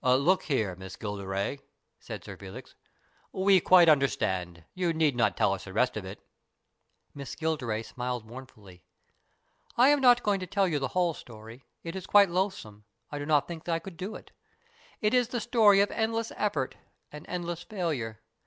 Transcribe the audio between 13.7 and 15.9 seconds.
could do it. It is the story